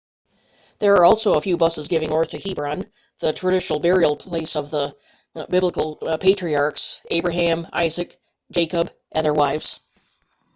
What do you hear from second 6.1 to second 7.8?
patriarchs abraham